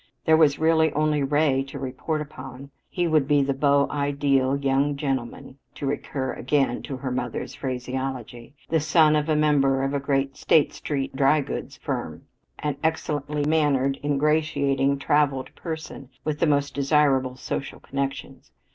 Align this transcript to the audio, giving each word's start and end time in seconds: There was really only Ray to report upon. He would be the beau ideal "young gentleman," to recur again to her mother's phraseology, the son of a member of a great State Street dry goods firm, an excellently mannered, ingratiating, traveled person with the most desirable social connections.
There 0.25 0.35
was 0.35 0.57
really 0.57 0.91
only 0.93 1.21
Ray 1.21 1.61
to 1.67 1.77
report 1.77 2.21
upon. 2.21 2.71
He 2.89 3.07
would 3.07 3.27
be 3.27 3.43
the 3.43 3.53
beau 3.53 3.87
ideal 3.91 4.57
"young 4.57 4.95
gentleman," 4.97 5.59
to 5.75 5.85
recur 5.85 6.33
again 6.33 6.81
to 6.81 6.97
her 6.97 7.11
mother's 7.11 7.53
phraseology, 7.53 8.55
the 8.69 8.79
son 8.79 9.15
of 9.15 9.29
a 9.29 9.35
member 9.35 9.83
of 9.83 9.93
a 9.93 9.99
great 9.99 10.37
State 10.37 10.73
Street 10.73 11.15
dry 11.15 11.41
goods 11.41 11.77
firm, 11.77 12.23
an 12.57 12.77
excellently 12.83 13.45
mannered, 13.45 13.99
ingratiating, 14.03 14.97
traveled 14.97 15.53
person 15.53 16.09
with 16.23 16.39
the 16.39 16.47
most 16.47 16.73
desirable 16.73 17.35
social 17.35 17.79
connections. 17.79 18.51